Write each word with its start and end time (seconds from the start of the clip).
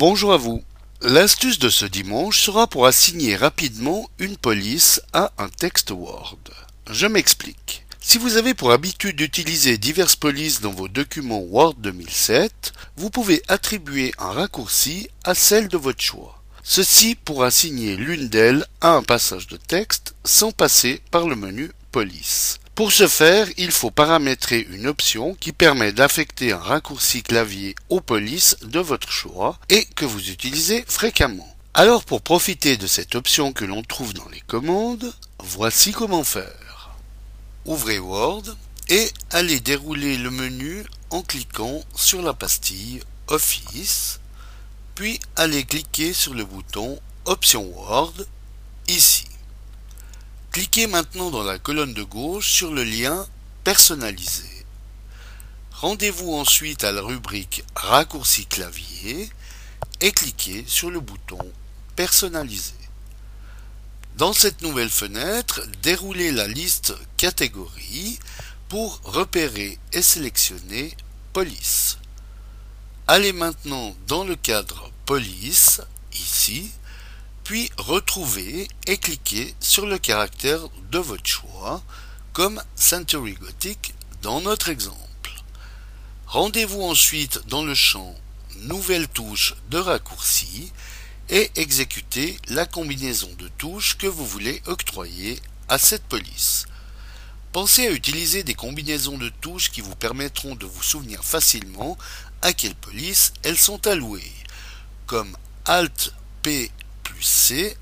Bonjour 0.00 0.32
à 0.32 0.38
vous. 0.38 0.62
L'astuce 1.02 1.58
de 1.58 1.68
ce 1.68 1.84
dimanche 1.84 2.40
sera 2.40 2.66
pour 2.66 2.86
assigner 2.86 3.36
rapidement 3.36 4.08
une 4.18 4.38
police 4.38 5.02
à 5.12 5.30
un 5.36 5.50
texte 5.50 5.90
Word. 5.90 6.38
Je 6.90 7.06
m'explique. 7.06 7.84
Si 8.00 8.16
vous 8.16 8.38
avez 8.38 8.54
pour 8.54 8.72
habitude 8.72 9.16
d'utiliser 9.16 9.76
diverses 9.76 10.16
polices 10.16 10.62
dans 10.62 10.72
vos 10.72 10.88
documents 10.88 11.42
Word 11.42 11.74
2007, 11.80 12.72
vous 12.96 13.10
pouvez 13.10 13.42
attribuer 13.48 14.14
un 14.16 14.30
raccourci 14.30 15.10
à 15.24 15.34
celle 15.34 15.68
de 15.68 15.76
votre 15.76 16.00
choix. 16.00 16.42
Ceci 16.62 17.14
pour 17.14 17.44
assigner 17.44 17.94
l'une 17.96 18.30
d'elles 18.30 18.64
à 18.80 18.92
un 18.92 19.02
passage 19.02 19.48
de 19.48 19.58
texte 19.58 20.14
sans 20.24 20.50
passer 20.50 21.02
par 21.10 21.28
le 21.28 21.36
menu 21.36 21.72
Police. 21.92 22.59
Pour 22.74 22.92
ce 22.92 23.08
faire, 23.08 23.46
il 23.58 23.72
faut 23.72 23.90
paramétrer 23.90 24.66
une 24.70 24.86
option 24.86 25.34
qui 25.34 25.52
permet 25.52 25.92
d'affecter 25.92 26.52
un 26.52 26.58
raccourci 26.58 27.22
clavier 27.22 27.74
aux 27.90 28.00
polices 28.00 28.56
de 28.62 28.80
votre 28.80 29.10
choix 29.10 29.58
et 29.68 29.84
que 29.96 30.06
vous 30.06 30.30
utilisez 30.30 30.84
fréquemment. 30.88 31.56
Alors 31.74 32.04
pour 32.04 32.22
profiter 32.22 32.76
de 32.76 32.86
cette 32.86 33.14
option 33.14 33.52
que 33.52 33.64
l'on 33.64 33.82
trouve 33.82 34.14
dans 34.14 34.28
les 34.30 34.40
commandes, 34.40 35.14
voici 35.38 35.92
comment 35.92 36.24
faire. 36.24 36.90
Ouvrez 37.66 37.98
Word 37.98 38.42
et 38.88 39.10
allez 39.30 39.60
dérouler 39.60 40.16
le 40.16 40.30
menu 40.30 40.84
en 41.10 41.22
cliquant 41.22 41.84
sur 41.94 42.22
la 42.22 42.32
pastille 42.32 43.00
Office, 43.28 44.20
puis 44.94 45.20
allez 45.36 45.64
cliquer 45.64 46.12
sur 46.12 46.34
le 46.34 46.44
bouton 46.44 46.98
Option 47.26 47.64
Word 47.76 48.14
ici. 48.88 49.29
Cliquez 50.60 50.88
maintenant 50.88 51.30
dans 51.30 51.42
la 51.42 51.58
colonne 51.58 51.94
de 51.94 52.02
gauche 52.02 52.52
sur 52.52 52.70
le 52.70 52.84
lien 52.84 53.26
Personnaliser. 53.64 54.66
Rendez-vous 55.72 56.34
ensuite 56.34 56.84
à 56.84 56.92
la 56.92 57.00
rubrique 57.00 57.64
Raccourci 57.74 58.44
clavier 58.44 59.30
et 60.02 60.12
cliquez 60.12 60.62
sur 60.66 60.90
le 60.90 61.00
bouton 61.00 61.38
Personnaliser. 61.96 62.74
Dans 64.18 64.34
cette 64.34 64.60
nouvelle 64.60 64.90
fenêtre, 64.90 65.62
déroulez 65.82 66.30
la 66.30 66.46
liste 66.46 66.92
Catégories 67.16 68.18
pour 68.68 69.00
repérer 69.02 69.78
et 69.94 70.02
sélectionner 70.02 70.94
Police. 71.32 71.96
Allez 73.06 73.32
maintenant 73.32 73.96
dans 74.08 74.24
le 74.24 74.36
cadre 74.36 74.92
Police, 75.06 75.80
ici, 76.12 76.70
puis 77.50 77.68
retrouvez 77.78 78.68
et 78.86 78.96
cliquez 78.96 79.56
sur 79.58 79.84
le 79.84 79.98
caractère 79.98 80.60
de 80.92 80.98
votre 81.00 81.26
choix, 81.26 81.82
comme 82.32 82.62
Century 82.76 83.32
Gothic 83.32 83.92
dans 84.22 84.40
notre 84.40 84.68
exemple. 84.68 85.32
Rendez-vous 86.28 86.82
ensuite 86.82 87.40
dans 87.48 87.64
le 87.64 87.74
champ 87.74 88.14
Nouvelle 88.58 89.08
touche 89.08 89.56
de 89.68 89.78
raccourci 89.78 90.70
et 91.28 91.50
exécutez 91.56 92.38
la 92.50 92.66
combinaison 92.66 93.34
de 93.36 93.48
touches 93.58 93.98
que 93.98 94.06
vous 94.06 94.26
voulez 94.26 94.62
octroyer 94.66 95.36
à 95.68 95.78
cette 95.78 96.04
police. 96.04 96.66
Pensez 97.50 97.88
à 97.88 97.90
utiliser 97.90 98.44
des 98.44 98.54
combinaisons 98.54 99.18
de 99.18 99.28
touches 99.40 99.72
qui 99.72 99.80
vous 99.80 99.96
permettront 99.96 100.54
de 100.54 100.66
vous 100.66 100.84
souvenir 100.84 101.24
facilement 101.24 101.98
à 102.42 102.52
quelle 102.52 102.76
police 102.76 103.32
elles 103.42 103.58
sont 103.58 103.88
allouées, 103.88 104.36
comme 105.06 105.36
Alt 105.64 106.14
P 106.42 106.70
C, 107.22 107.76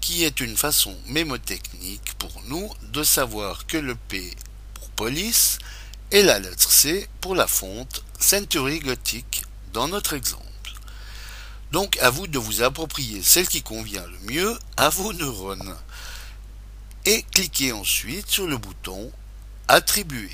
qui 0.00 0.24
est 0.24 0.40
une 0.40 0.56
façon 0.56 0.96
mémotechnique 1.06 2.14
pour 2.18 2.42
nous 2.46 2.72
de 2.92 3.02
savoir 3.02 3.66
que 3.66 3.76
le 3.76 3.94
P 3.94 4.34
pour 4.74 4.90
police 4.90 5.58
et 6.10 6.22
la 6.22 6.38
lettre 6.38 6.70
C 6.70 7.08
pour 7.20 7.34
la 7.34 7.46
fonte 7.46 8.04
Century 8.18 8.80
Gothic 8.80 9.44
dans 9.72 9.88
notre 9.88 10.14
exemple. 10.14 10.46
Donc 11.72 11.98
à 11.98 12.10
vous 12.10 12.26
de 12.26 12.38
vous 12.38 12.62
approprier 12.62 13.22
celle 13.22 13.48
qui 13.48 13.62
convient 13.62 14.06
le 14.06 14.32
mieux 14.32 14.58
à 14.76 14.88
vos 14.88 15.12
neurones. 15.12 15.76
Et 17.04 17.22
cliquez 17.32 17.72
ensuite 17.72 18.30
sur 18.30 18.46
le 18.46 18.56
bouton 18.56 19.12
Attribuer. 19.68 20.30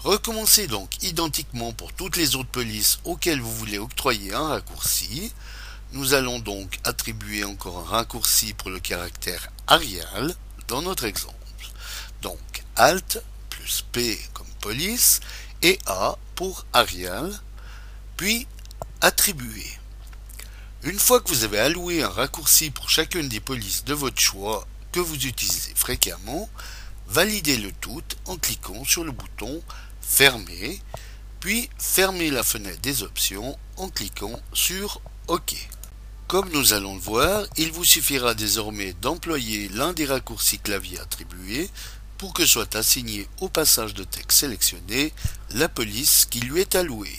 Recommencez 0.00 0.66
donc 0.66 1.02
identiquement 1.02 1.72
pour 1.72 1.92
toutes 1.92 2.16
les 2.16 2.36
autres 2.36 2.50
polices 2.50 3.00
auxquelles 3.04 3.40
vous 3.40 3.54
voulez 3.54 3.78
octroyer 3.78 4.32
un 4.32 4.48
raccourci. 4.48 5.32
Nous 5.92 6.12
allons 6.12 6.38
donc 6.38 6.78
attribuer 6.84 7.44
encore 7.44 7.78
un 7.78 7.90
raccourci 7.96 8.52
pour 8.52 8.68
le 8.68 8.78
caractère 8.78 9.50
Arial 9.66 10.34
dans 10.66 10.82
notre 10.82 11.04
exemple. 11.04 11.34
Donc 12.20 12.38
Alt 12.76 13.22
plus 13.48 13.86
P 13.90 14.20
comme 14.34 14.46
police 14.60 15.20
et 15.62 15.78
A 15.86 16.16
pour 16.34 16.66
Arial, 16.74 17.32
puis 18.18 18.46
attribuer. 19.00 19.66
Une 20.82 20.98
fois 20.98 21.22
que 21.22 21.28
vous 21.28 21.44
avez 21.44 21.58
alloué 21.58 22.02
un 22.02 22.10
raccourci 22.10 22.70
pour 22.70 22.90
chacune 22.90 23.30
des 23.30 23.40
polices 23.40 23.84
de 23.84 23.94
votre 23.94 24.20
choix 24.20 24.66
que 24.92 25.00
vous 25.00 25.26
utilisez 25.26 25.72
fréquemment, 25.74 26.50
validez 27.06 27.56
le 27.56 27.72
tout 27.72 28.04
en 28.26 28.36
cliquant 28.36 28.84
sur 28.84 29.04
le 29.04 29.10
bouton 29.10 29.62
Fermer, 30.02 30.82
puis 31.40 31.70
fermez 31.78 32.30
la 32.30 32.42
fenêtre 32.42 32.80
des 32.82 33.02
options 33.02 33.58
en 33.78 33.88
cliquant 33.88 34.38
sur 34.52 35.00
OK. 35.28 35.56
Comme 36.28 36.50
nous 36.50 36.74
allons 36.74 36.94
le 36.94 37.00
voir, 37.00 37.46
il 37.56 37.72
vous 37.72 37.86
suffira 37.86 38.34
désormais 38.34 38.92
d'employer 39.00 39.70
l'un 39.70 39.94
des 39.94 40.04
raccourcis 40.04 40.58
clavier 40.58 41.00
attribués 41.00 41.70
pour 42.18 42.34
que 42.34 42.44
soit 42.44 42.76
assigné 42.76 43.26
au 43.40 43.48
passage 43.48 43.94
de 43.94 44.04
texte 44.04 44.40
sélectionné 44.40 45.14
la 45.52 45.70
police 45.70 46.26
qui 46.26 46.40
lui 46.40 46.60
est 46.60 46.74
allouée. 46.74 47.18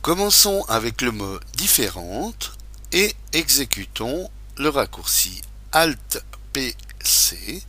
Commençons 0.00 0.64
avec 0.68 1.02
le 1.02 1.12
mot 1.12 1.38
différente 1.58 2.52
et 2.92 3.14
exécutons 3.34 4.30
le 4.56 4.70
raccourci 4.70 5.42
Alt 5.72 6.24
PC 6.54 7.62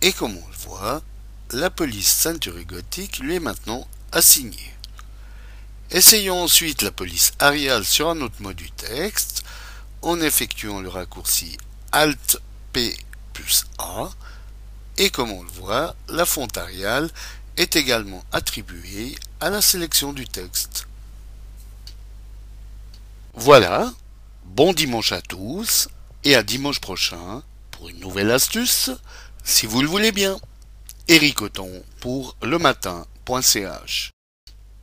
et 0.00 0.12
comme 0.14 0.34
on 0.34 0.48
le 0.48 0.56
voit, 0.66 1.02
la 1.50 1.68
police 1.68 2.08
ceinture 2.08 2.58
gothique 2.64 3.18
lui 3.18 3.34
est 3.34 3.40
maintenant 3.40 3.86
assignée. 4.12 4.74
Essayons 5.90 6.42
ensuite 6.42 6.80
la 6.80 6.90
police 6.90 7.32
Arial 7.38 7.84
sur 7.84 8.08
un 8.08 8.22
autre 8.22 8.40
mot 8.40 8.54
du 8.54 8.70
texte 8.70 9.44
en 10.02 10.20
effectuant 10.20 10.80
le 10.80 10.88
raccourci 10.88 11.56
Alt 11.92 12.38
P 12.72 12.96
plus 13.32 13.64
A 13.78 14.10
et 14.98 15.10
comme 15.10 15.32
on 15.32 15.42
le 15.42 15.50
voit, 15.50 15.96
la 16.08 16.26
fonte 16.26 16.58
Arial 16.58 17.10
est 17.56 17.76
également 17.76 18.22
attribuée 18.32 19.16
à 19.40 19.48
la 19.48 19.62
sélection 19.62 20.12
du 20.12 20.26
texte. 20.26 20.86
Voilà, 23.34 23.92
bon 24.44 24.72
dimanche 24.72 25.12
à 25.12 25.22
tous 25.22 25.88
et 26.24 26.34
à 26.34 26.42
dimanche 26.42 26.80
prochain 26.80 27.42
pour 27.70 27.88
une 27.88 28.00
nouvelle 28.00 28.30
astuce, 28.30 28.90
si 29.42 29.66
vous 29.66 29.80
le 29.80 29.88
voulez 29.88 30.12
bien. 30.12 30.38
Eric 31.08 31.40
Oton 31.40 31.82
pour 32.00 32.36
le 32.42 32.58
matin.ch 32.58 34.10